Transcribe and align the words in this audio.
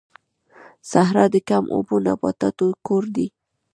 صحرا 0.91 1.25
د 1.33 1.35
کم 1.49 1.63
اوبو 1.75 1.95
نباتاتو 2.05 2.67
کور 2.87 3.03
دی 3.15 3.27